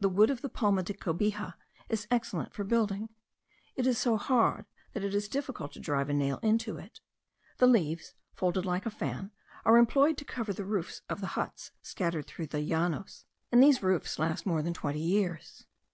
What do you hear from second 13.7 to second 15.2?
roofs last more than twenty